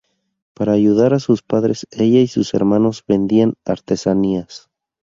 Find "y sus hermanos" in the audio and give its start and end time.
2.21-3.03